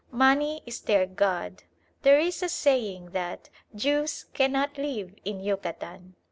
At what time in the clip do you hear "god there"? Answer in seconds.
1.05-2.17